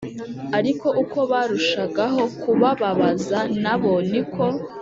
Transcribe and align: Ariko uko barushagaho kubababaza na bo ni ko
Ariko 0.57 0.87
uko 1.01 1.19
barushagaho 1.31 2.21
kubababaza 2.41 3.39
na 3.63 3.75
bo 3.81 3.93
ni 4.09 4.21
ko 4.33 4.45